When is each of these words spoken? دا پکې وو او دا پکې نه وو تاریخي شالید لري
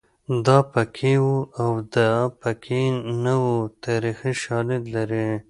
دا 0.45 0.57
پکې 0.71 1.13
وو 1.23 1.37
او 1.61 1.71
دا 1.95 2.11
پکې 2.41 2.81
نه 3.23 3.33
وو 3.43 3.57
تاریخي 3.83 4.31
شالید 4.43 4.83
لري 4.95 5.27